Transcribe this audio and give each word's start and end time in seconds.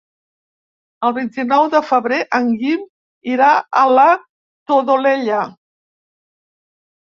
El 1.09 1.11
vint-i-nou 1.17 1.65
de 1.73 1.81
febrer 1.89 2.19
en 2.39 2.49
Guim 2.63 2.87
irà 3.35 3.51
a 3.83 3.85
la 3.99 4.07
Todolella. 4.75 5.45